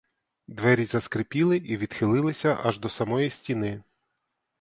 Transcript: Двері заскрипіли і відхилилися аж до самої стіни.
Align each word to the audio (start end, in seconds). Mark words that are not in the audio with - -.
Двері 0.47 0.85
заскрипіли 0.85 1.57
і 1.57 1.77
відхилилися 1.77 2.57
аж 2.63 2.79
до 2.79 2.89
самої 2.89 3.29
стіни. 3.29 3.83